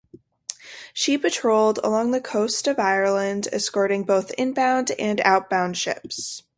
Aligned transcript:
She 0.95 1.15
patrolled 1.19 1.77
along 1.83 2.09
the 2.09 2.19
coast 2.19 2.65
of 2.65 2.79
Ireland, 2.79 3.47
escorting 3.51 4.01
both 4.03 4.31
inbound 4.31 4.89
and 4.97 5.21
outbound 5.23 5.77
ships. 5.77 6.41